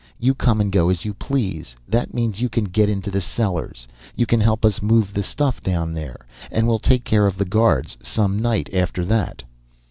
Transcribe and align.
You 0.17 0.33
come 0.33 0.59
and 0.59 0.71
go 0.71 0.89
as 0.89 1.05
you 1.05 1.13
please. 1.13 1.75
That 1.87 2.11
means 2.11 2.41
you 2.41 2.49
can 2.49 2.63
get 2.63 2.89
into 2.89 3.11
the 3.11 3.21
cellars. 3.21 3.87
You 4.15 4.25
can 4.25 4.39
help 4.41 4.65
us 4.65 4.81
move 4.81 5.13
the 5.13 5.21
stuff 5.21 5.61
down 5.61 5.93
there. 5.93 6.25
And 6.49 6.67
we'll 6.67 6.79
take 6.79 7.03
care 7.03 7.27
of 7.27 7.37
the 7.37 7.45
guards 7.45 7.97
some 8.01 8.39
night, 8.39 8.67
after 8.73 9.05
that." 9.05 9.43